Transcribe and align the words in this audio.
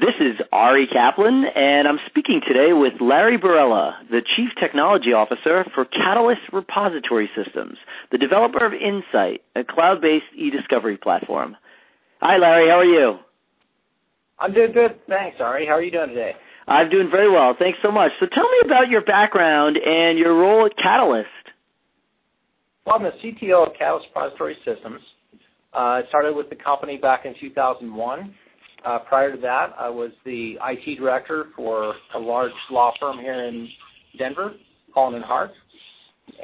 This 0.00 0.14
is 0.20 0.40
Ari 0.52 0.86
Kaplan, 0.86 1.44
and 1.54 1.86
I'm 1.86 1.98
speaking 2.06 2.40
today 2.48 2.72
with 2.72 2.94
Larry 2.98 3.36
Barela, 3.36 3.92
the 4.10 4.22
Chief 4.36 4.48
Technology 4.58 5.12
Officer 5.12 5.66
for 5.74 5.84
Catalyst 5.84 6.40
Repository 6.50 7.28
Systems, 7.36 7.76
the 8.10 8.16
developer 8.16 8.64
of 8.64 8.72
Insight, 8.72 9.42
a 9.54 9.62
cloud-based 9.62 10.32
e-discovery 10.34 10.96
platform. 10.96 11.58
Hi, 12.22 12.38
Larry. 12.38 12.70
How 12.70 12.78
are 12.78 12.86
you? 12.86 13.18
I'm 14.38 14.54
doing 14.54 14.72
good. 14.72 14.98
Thanks, 15.08 15.36
Ari. 15.40 15.66
How 15.66 15.74
are 15.74 15.82
you 15.82 15.90
doing 15.90 16.08
today? 16.08 16.32
I'm 16.66 16.88
doing 16.88 17.10
very 17.10 17.30
well. 17.30 17.54
Thanks 17.58 17.78
so 17.82 17.92
much. 17.92 18.12
So 18.18 18.24
tell 18.24 18.48
me 18.48 18.58
about 18.64 18.88
your 18.88 19.02
background 19.02 19.76
and 19.76 20.18
your 20.18 20.34
role 20.34 20.64
at 20.64 20.72
Catalyst. 20.78 21.28
Well, 22.86 22.96
I'm 22.96 23.02
the 23.02 23.10
CTO 23.22 23.66
of 23.66 23.74
Catalyst 23.78 24.06
Repository 24.14 24.56
Systems. 24.64 25.02
Uh, 25.74 25.76
I 25.76 26.02
started 26.08 26.34
with 26.34 26.48
the 26.48 26.56
company 26.56 26.96
back 26.96 27.26
in 27.26 27.34
2001. 27.38 28.34
Uh, 28.84 28.98
prior 29.00 29.34
to 29.34 29.40
that, 29.40 29.74
I 29.78 29.88
was 29.88 30.10
the 30.24 30.56
IT 30.60 30.98
director 30.98 31.46
for 31.54 31.94
a 32.14 32.18
large 32.18 32.52
law 32.70 32.92
firm 32.98 33.18
here 33.18 33.44
in 33.44 33.68
Denver, 34.18 34.54
Holland 34.94 35.16
and 35.16 35.24
Hart. 35.24 35.52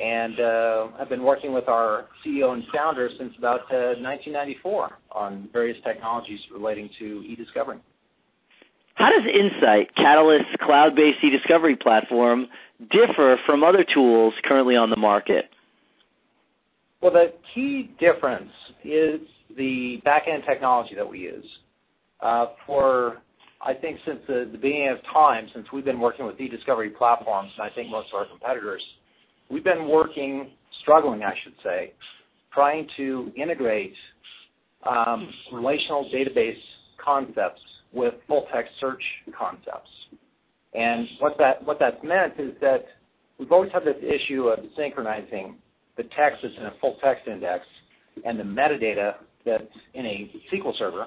And 0.01 0.39
uh, 0.39 0.89
I've 1.01 1.09
been 1.09 1.23
working 1.23 1.53
with 1.53 1.69
our 1.69 2.07
CEO 2.25 2.53
and 2.53 2.63
founder 2.73 3.09
since 3.19 3.33
about 3.39 3.61
uh, 3.73 3.99
1994 4.01 4.91
on 5.13 5.49
various 5.53 5.79
technologies 5.85 6.41
relating 6.53 6.89
to 6.99 7.23
e-discovery. 7.27 7.79
How 8.95 9.11
does 9.11 9.23
Insight, 9.33 9.95
Catalyst's 9.95 10.55
cloud-based 10.61 11.23
e-discovery 11.23 11.77
platform, 11.77 12.49
differ 12.91 13.37
from 13.47 13.63
other 13.63 13.85
tools 13.95 14.35
currently 14.45 14.77
on 14.77 14.91
the 14.91 14.97
market? 14.97 15.47
Well, 17.01 17.13
the 17.13 17.33
key 17.55 17.91
difference 18.01 18.51
is 18.85 19.21
the 19.57 20.01
back-end 20.05 20.43
technology 20.49 20.95
that 20.97 21.09
we 21.09 21.21
use. 21.21 21.47
Uh, 22.21 22.47
for, 22.67 23.19
I 23.61 23.75
think, 23.75 23.99
since 24.07 24.19
the, 24.27 24.49
beginning 24.51 24.89
of 24.89 24.99
time, 25.13 25.49
since 25.55 25.67
we've 25.73 25.85
been 25.85 26.01
working 26.01 26.27
with 26.27 26.41
e-discovery 26.41 26.91
platforms, 26.91 27.51
and 27.59 27.71
I 27.71 27.75
think 27.75 27.91
most 27.91 28.09
of 28.13 28.19
our 28.19 28.27
competitors, 28.27 28.83
we've 29.51 29.65
been 29.65 29.89
working, 29.89 30.51
struggling, 30.83 31.23
I 31.23 31.35
should 31.45 31.55
say, 31.63 31.93
trying 32.53 32.89
to 32.97 33.31
integrate 33.37 33.95
um, 34.85 35.29
relational 35.53 36.11
database 36.15 36.59
concepts 37.03 37.61
with 37.93 38.15
full-text 38.27 38.73
search 38.81 39.03
concepts. 39.37 39.91
And 40.75 41.09
what 41.21 41.37
that 41.39 41.65
what 41.65 41.79
that's 41.81 41.97
meant 42.05 42.35
is 42.39 42.53
that 42.61 42.85
we've 43.39 43.51
always 43.51 43.73
had 43.73 43.85
this 43.85 43.97
issue 44.03 44.49
of 44.49 44.59
synchronizing 44.77 45.57
the 45.97 46.03
text 46.17 46.41
that's 46.43 46.55
in 46.59 46.67
a 46.67 46.73
full 46.81 46.97
text 47.03 47.27
index 47.27 47.65
and 48.25 48.39
the 48.39 48.45
metadata 48.45 49.15
that's 49.47 49.65
in 49.95 50.05
a 50.05 50.31
SQL 50.53 50.77
server, 50.79 51.07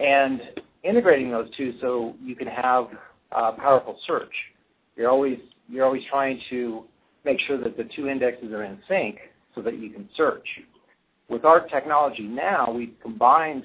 and 0.00 0.40
integrating 0.82 1.30
those 1.30 1.48
two 1.56 1.74
so 1.80 2.14
you 2.22 2.34
can 2.34 2.46
have 2.46 2.86
uh, 3.32 3.52
powerful 3.52 3.98
search. 4.06 4.32
You're 4.96 5.10
always 5.10 5.38
you're 5.68 5.84
always 5.84 6.02
trying 6.10 6.40
to 6.50 6.84
make 7.24 7.38
sure 7.46 7.62
that 7.62 7.76
the 7.76 7.84
two 7.94 8.08
indexes 8.08 8.52
are 8.52 8.64
in 8.64 8.78
sync 8.88 9.18
so 9.54 9.62
that 9.62 9.78
you 9.78 9.90
can 9.90 10.08
search. 10.16 10.46
With 11.28 11.44
our 11.44 11.66
technology 11.68 12.22
now, 12.22 12.72
we've 12.72 12.94
combined 13.00 13.64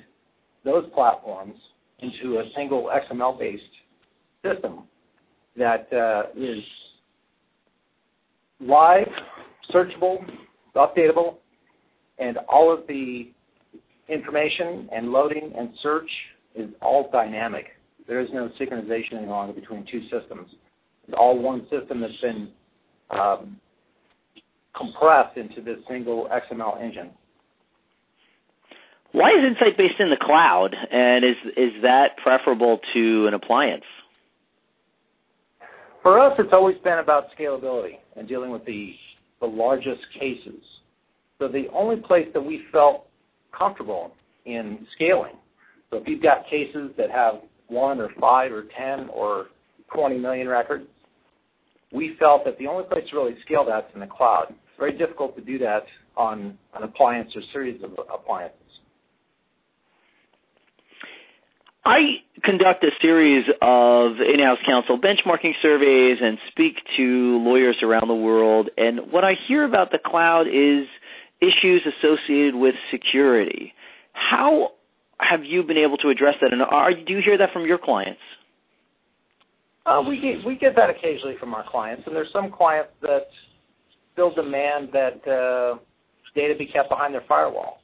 those 0.64 0.86
platforms 0.94 1.56
into 2.00 2.40
a 2.40 2.44
single 2.56 2.92
XML-based 3.12 3.64
system 4.44 4.84
that 5.58 5.92
uh, 5.94 6.24
is 6.38 6.60
live, 8.60 9.08
searchable, 9.74 10.18
updatable, 10.76 11.38
and 12.20 12.38
all 12.50 12.72
of 12.72 12.86
the 12.88 13.32
information 14.08 14.90
and 14.92 15.12
loading 15.12 15.54
and 15.58 15.70
search 15.82 16.10
is 16.56 16.70
all 16.82 17.10
dynamic. 17.12 17.66
There 18.08 18.20
is 18.20 18.30
no 18.34 18.50
synchronization 18.60 19.14
any 19.18 19.28
longer 19.28 19.54
between 19.54 19.86
two 19.92 20.02
systems. 20.04 20.50
It's 21.08 21.18
all 21.18 21.40
one 21.40 21.68
system 21.70 22.02
that's 22.02 22.14
been 22.22 22.50
um, 23.10 23.58
compressed 24.76 25.38
into 25.38 25.62
this 25.62 25.78
single 25.88 26.30
XML 26.30 26.82
engine. 26.82 27.12
Why 29.12 29.30
is 29.30 29.46
Insight 29.48 29.78
based 29.78 30.00
in 30.00 30.10
the 30.10 30.18
cloud, 30.18 30.76
and 30.92 31.24
is 31.24 31.38
is 31.56 31.72
that 31.84 32.18
preferable 32.22 32.82
to 32.94 33.28
an 33.28 33.34
appliance? 33.34 33.86
For 36.04 36.20
us, 36.20 36.34
it's 36.38 36.52
always 36.52 36.78
been 36.84 37.00
about 37.00 37.28
scalability 37.40 37.98
and 38.18 38.28
dealing 38.28 38.52
with 38.52 38.66
the 38.66 38.94
the 39.40 39.48
largest 39.48 40.02
cases. 40.20 40.62
So 41.40 41.48
the 41.48 41.68
only 41.74 41.98
place 41.98 42.28
that 42.34 42.42
we 42.42 42.64
felt 42.72 43.08
comfortable 43.58 44.12
in 44.46 44.86
scaling. 44.96 45.34
So 45.90 45.98
if 45.98 46.08
you've 46.08 46.22
got 46.22 46.48
cases 46.50 46.92
that 46.98 47.12
have 47.12 47.36
one 47.68 48.00
or 48.00 48.10
five 48.20 48.52
or 48.52 48.66
10 48.78 49.10
or 49.10 49.48
20 49.94 50.18
million 50.18 50.48
records, 50.48 50.86
we 51.92 52.16
felt 52.20 52.46
that 52.46 52.58
the 52.58 52.68
only 52.68 52.84
place 52.84 53.04
to 53.10 53.16
really 53.16 53.36
scale 53.46 53.66
that's 53.66 53.88
in 53.94 54.00
the 54.00 54.08
cloud. 54.08 54.48
It's 54.50 54.80
very 54.80 54.98
difficult 54.98 55.36
to 55.38 55.42
do 55.42 55.58
that 55.60 55.84
on 56.18 56.58
an 56.76 56.84
appliance 56.84 57.32
or 57.36 57.42
series 57.54 57.82
of 57.84 57.92
appliances. 58.14 58.60
I 61.86 62.18
conduct 62.44 62.84
a 62.84 62.90
series 63.00 63.46
of 63.62 64.14
in-house 64.20 64.58
counsel 64.66 65.00
benchmarking 65.00 65.54
surveys 65.62 66.18
and 66.20 66.40
speak 66.50 66.78
to 66.98 67.38
lawyers 67.44 67.78
around 67.84 68.08
the 68.08 68.16
world. 68.16 68.70
And 68.76 69.12
what 69.12 69.24
I 69.24 69.34
hear 69.48 69.64
about 69.64 69.92
the 69.92 70.00
cloud 70.04 70.48
is 70.48 70.88
issues 71.42 71.82
associated 71.86 72.56
with 72.56 72.76
security. 72.92 73.74
How 74.14 74.72
have 75.20 75.44
you 75.44 75.64
been 75.64 75.78
able 75.78 75.98
to 75.98 76.10
address 76.10 76.36
that? 76.42 76.54
And 76.54 76.62
are, 76.62 76.94
do 76.94 77.14
you 77.14 77.22
hear 77.24 77.38
that 77.38 77.52
from 77.54 77.66
your 77.66 77.78
clients? 77.78 78.22
Uh, 79.86 80.02
we 80.08 80.20
get 80.20 80.44
we 80.44 80.56
get 80.56 80.76
that 80.76 80.90
occasionally 80.90 81.36
from 81.40 81.54
our 81.54 81.64
clients, 81.70 82.04
and 82.08 82.16
there's 82.16 82.32
some 82.34 82.52
clients 82.52 82.90
that 83.02 83.28
still 84.14 84.34
demand 84.34 84.90
that 84.94 85.28
uh, 85.28 85.78
data 86.34 86.56
be 86.58 86.66
kept 86.66 86.90
behind 86.90 87.14
their 87.14 87.24
firewall. 87.28 87.82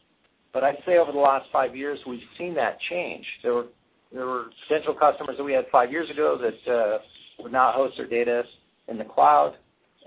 But 0.52 0.64
I'd 0.64 0.78
say 0.86 0.98
over 0.98 1.12
the 1.12 1.20
last 1.20 1.46
five 1.54 1.76
years, 1.76 2.00
we've 2.08 2.20
seen 2.38 2.56
that 2.56 2.78
change. 2.90 3.24
There 3.44 3.54
were 3.54 3.66
there 4.12 4.26
were 4.26 4.46
potential 4.68 4.96
customers 4.96 5.38
that 5.38 5.44
we 5.44 5.54
had 5.54 5.66
five 5.72 5.92
years 5.92 6.10
ago 6.10 6.40
that 6.42 6.72
uh, 6.72 6.98
would 7.40 7.52
not 7.52 7.76
host 7.76 7.96
their 7.98 8.08
data 8.08 8.44
in 8.88 8.98
the 8.98 9.06
cloud, 9.06 9.54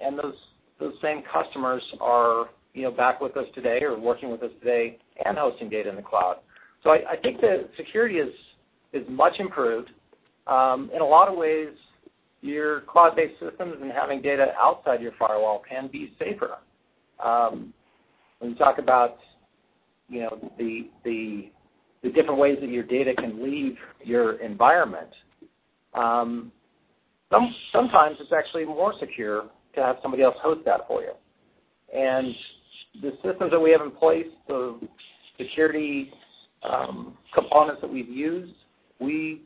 and 0.03 0.19
those 0.19 0.34
those 0.81 0.94
same 1.00 1.22
customers 1.33 1.83
are 2.00 2.49
you 2.75 2.83
know 2.83 2.91
back 2.91 3.21
with 3.21 3.37
us 3.37 3.47
today 3.55 3.81
or 3.83 3.99
working 3.99 4.31
with 4.31 4.43
us 4.43 4.51
today 4.61 4.99
and 5.25 5.39
hosting 5.39 5.71
data 5.71 5.89
in 5.89 5.97
the 5.97 6.03
cloud. 6.03 6.39
So 6.83 6.91
I, 6.91 7.12
I 7.12 7.17
think 7.17 7.41
that 7.41 7.71
security 7.77 8.17
is 8.17 8.33
is 8.93 9.05
much 9.09 9.35
improved. 9.39 9.91
Um, 10.47 10.91
in 10.95 11.01
a 11.01 11.07
lot 11.07 11.29
of 11.29 11.39
ways, 11.39 11.69
your 12.43 12.83
cloud-based 12.83 13.41
systems 13.41 13.77
and 13.81 13.91
having 13.91 14.21
data 14.21 14.49
outside 14.61 15.01
your 15.01 15.13
firewall 15.19 15.63
can 15.67 15.89
be 15.91 16.13
safer. 16.19 16.59
Um, 17.25 17.73
when 18.39 18.51
you 18.51 18.57
talk 18.57 18.79
about 18.79 19.17
you 20.09 20.21
know 20.21 20.51
the 20.59 20.91
the 21.05 21.51
the 22.03 22.11
different 22.11 22.39
ways 22.39 22.59
that 22.61 22.69
your 22.69 22.83
data 22.83 23.15
can 23.15 23.43
leave 23.43 23.77
your 24.03 24.34
environment, 24.43 25.09
um, 25.95 26.53
some, 27.31 27.55
sometimes 27.73 28.17
it's 28.21 28.33
actually 28.37 28.67
more 28.67 28.93
secure 29.01 29.47
to 29.75 29.81
have 29.81 29.97
somebody 30.03 30.23
else 30.23 30.37
host 30.43 30.61
that 30.67 30.87
for 30.87 31.01
you. 31.01 31.13
And 31.95 32.34
the 33.00 33.12
systems 33.25 33.50
that 33.50 33.60
we 33.60 33.71
have 33.71 33.81
in 33.81 33.91
place, 33.91 34.27
the 34.49 34.78
security 35.38 36.12
um, 36.62 37.16
components 37.34 37.81
that 37.81 37.93
we've 37.93 38.09
used, 38.09 38.53
we 39.00 39.43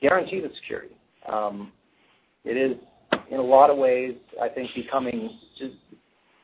guarantee 0.00 0.40
the 0.40 0.50
security. 0.60 0.94
Um, 1.30 1.72
it 2.44 2.56
is, 2.56 2.76
in 3.30 3.38
a 3.38 3.42
lot 3.42 3.70
of 3.70 3.78
ways, 3.78 4.14
I 4.40 4.48
think, 4.48 4.70
becoming 4.74 5.38
just 5.58 5.74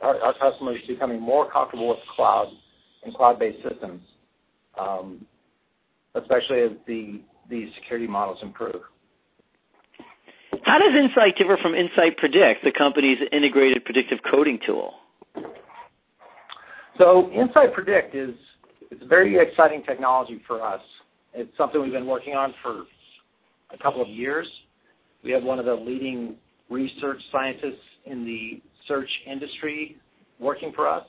our, 0.01 0.21
our 0.21 0.35
customers 0.39 0.79
becoming 0.89 1.21
more 1.21 1.51
comfortable 1.51 1.89
with 1.89 1.99
cloud 2.17 2.49
and 3.05 3.15
cloud-based 3.15 3.59
systems 3.69 4.01
um, 4.79 5.27
especially 6.15 6.61
as 6.61 6.71
the 6.87 7.21
the 7.51 7.69
security 7.81 8.07
models 8.07 8.39
improve. 8.43 8.83
How 10.65 10.79
does 10.79 10.95
Insight 10.95 11.37
differ 11.37 11.59
from 11.61 11.75
Insight 11.75 12.17
Predict, 12.17 12.65
the 12.65 12.73
company's 12.73 13.19
integrated 13.33 13.85
predictive 13.85 14.19
coding 14.31 14.59
tool? 14.65 14.95
So 17.03 17.29
Insight 17.33 17.75
Predict 17.75 18.15
is 18.15 18.31
it's 18.93 19.03
a 19.03 19.07
very 19.07 19.37
exciting 19.37 19.83
technology 19.83 20.41
for 20.47 20.63
us. 20.63 20.81
It's 21.35 21.51
something 21.59 21.83
we've 21.83 21.91
been 21.91 22.07
working 22.07 22.35
on 22.35 22.55
for 22.63 22.85
a 23.75 23.83
couple 23.83 24.01
of 24.01 24.09
years. 24.09 24.47
We 25.25 25.33
have 25.33 25.43
one 25.43 25.59
of 25.59 25.65
the 25.65 25.75
leading 25.75 26.37
research 26.71 27.21
scientists 27.33 27.83
in 28.07 28.25
the 28.25 28.63
search 28.87 29.09
industry 29.27 29.97
working 30.39 30.73
for 30.77 30.89
us, 30.89 31.05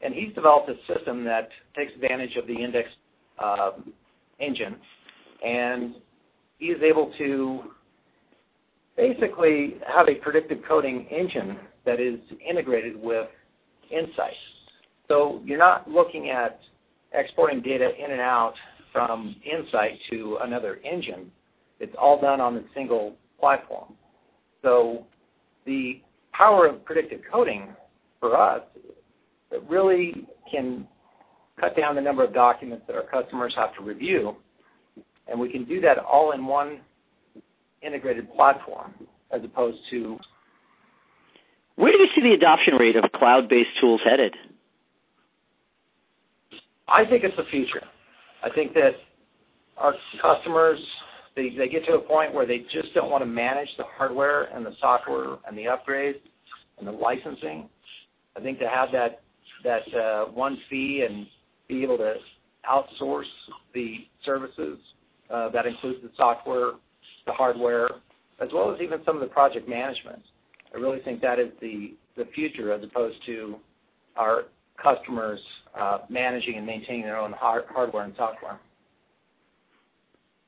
and 0.00 0.14
he's 0.14 0.34
developed 0.34 0.70
a 0.70 0.94
system 0.94 1.24
that 1.24 1.50
takes 1.76 1.92
advantage 1.94 2.36
of 2.36 2.46
the 2.46 2.54
index 2.54 2.88
um, 3.38 3.92
engine, 4.40 4.76
and 5.44 5.96
he 6.58 6.66
is 6.66 6.82
able 6.82 7.12
to 7.18 7.64
basically 8.96 9.74
have 9.94 10.08
a 10.08 10.14
predictive 10.14 10.60
coding 10.66 11.06
engine 11.10 11.58
that 11.84 12.00
is 12.00 12.18
integrated 12.48 12.96
with 12.98 13.28
Insight. 13.90 14.32
So 15.08 15.40
you're 15.44 15.58
not 15.58 15.90
looking 15.90 16.30
at 16.30 16.60
exporting 17.12 17.62
data 17.62 17.90
in 17.98 18.12
and 18.12 18.20
out 18.20 18.54
from 18.92 19.34
Insight 19.44 19.98
to 20.10 20.38
another 20.42 20.78
engine. 20.84 21.30
It's 21.80 21.94
all 21.98 22.20
done 22.20 22.40
on 22.40 22.56
a 22.56 22.62
single 22.74 23.16
platform. 23.40 23.94
So 24.62 25.06
the 25.64 26.00
power 26.32 26.66
of 26.66 26.84
predictive 26.84 27.20
coding 27.30 27.68
for 28.20 28.36
us 28.36 28.62
really 29.68 30.26
can 30.50 30.86
cut 31.58 31.76
down 31.76 31.94
the 31.94 32.00
number 32.00 32.24
of 32.24 32.34
documents 32.34 32.84
that 32.86 32.96
our 32.96 33.04
customers 33.04 33.54
have 33.56 33.74
to 33.76 33.82
review, 33.82 34.36
and 35.26 35.38
we 35.38 35.50
can 35.50 35.64
do 35.64 35.80
that 35.80 35.98
all 35.98 36.32
in 36.32 36.46
one 36.46 36.80
integrated 37.82 38.32
platform 38.34 38.94
as 39.30 39.42
opposed 39.44 39.78
to. 39.90 40.18
Where 41.76 41.92
do 41.92 41.98
you 41.98 42.08
see 42.14 42.22
the 42.22 42.34
adoption 42.34 42.74
rate 42.74 42.96
of 42.96 43.10
cloud-based 43.12 43.70
tools 43.80 44.00
headed? 44.08 44.34
I 46.90 47.04
think 47.08 47.24
it's 47.24 47.36
the 47.36 47.44
future. 47.50 47.82
I 48.42 48.50
think 48.50 48.74
that 48.74 48.92
our 49.76 49.94
customers 50.22 50.78
they, 51.36 51.50
they 51.56 51.68
get 51.68 51.84
to 51.86 51.92
a 51.92 52.00
point 52.00 52.34
where 52.34 52.46
they 52.46 52.58
just 52.72 52.92
don't 52.94 53.10
want 53.10 53.22
to 53.22 53.26
manage 53.26 53.68
the 53.78 53.84
hardware 53.96 54.44
and 54.54 54.66
the 54.66 54.72
software 54.80 55.36
and 55.46 55.56
the 55.56 55.64
upgrades 55.66 56.18
and 56.78 56.86
the 56.86 56.92
licensing. 56.92 57.68
I 58.36 58.40
think 58.40 58.58
to 58.58 58.68
have 58.68 58.88
that 58.92 59.20
that 59.64 59.94
uh, 59.96 60.24
one 60.26 60.58
fee 60.68 61.04
and 61.08 61.26
be 61.68 61.82
able 61.82 61.96
to 61.98 62.14
outsource 62.68 63.22
the 63.74 63.98
services 64.24 64.78
uh, 65.30 65.48
that 65.50 65.66
includes 65.66 66.00
the 66.02 66.10
software, 66.16 66.72
the 67.26 67.32
hardware, 67.32 67.88
as 68.40 68.48
well 68.52 68.72
as 68.72 68.80
even 68.80 69.00
some 69.04 69.16
of 69.16 69.20
the 69.20 69.26
project 69.28 69.68
management. 69.68 70.22
I 70.74 70.78
really 70.78 71.00
think 71.04 71.20
that 71.22 71.38
is 71.38 71.50
the 71.60 71.94
the 72.16 72.24
future 72.34 72.72
as 72.72 72.82
opposed 72.82 73.16
to 73.26 73.56
our 74.16 74.44
customers 74.82 75.40
uh, 75.78 75.98
managing 76.08 76.56
and 76.56 76.66
maintaining 76.66 77.02
their 77.02 77.18
own 77.18 77.32
hardware 77.36 78.04
and 78.04 78.14
software. 78.16 78.58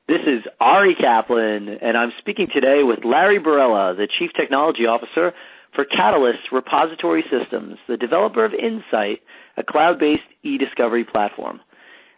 This 0.09 0.23
is 0.27 0.43
Ari 0.61 0.97
Kaplan, 0.97 1.69
and 1.69 1.97
I'm 1.97 2.11
speaking 2.19 2.49
today 2.53 2.83
with 2.83 3.05
Larry 3.05 3.39
Barela, 3.39 3.97
the 3.97 4.09
Chief 4.19 4.31
Technology 4.37 4.85
Officer 4.85 5.33
for 5.73 5.85
Catalyst 5.85 6.51
Repository 6.51 7.25
Systems, 7.31 7.77
the 7.87 7.97
developer 7.97 8.45
of 8.45 8.53
Insight, 8.53 9.21
a 9.57 9.63
cloud-based 9.63 10.23
e-discovery 10.43 11.05
platform. 11.05 11.61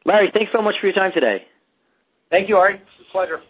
Larry, 0.06 0.30
thanks 0.32 0.52
so 0.54 0.62
much 0.62 0.76
for 0.80 0.86
your 0.86 0.94
time 0.94 1.12
today. 1.12 1.44
Thank 2.30 2.48
you, 2.48 2.56
Ari. 2.56 2.76
It's 2.76 3.08
a 3.08 3.12
pleasure. 3.12 3.40